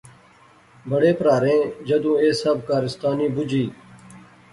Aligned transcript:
بڑے 0.89 1.11
پراہریں 1.19 1.61
جدوں 1.87 2.15
ایہہ 2.21 2.39
سب 2.43 2.57
کارستانی 2.67 3.27
بجی 3.35 3.63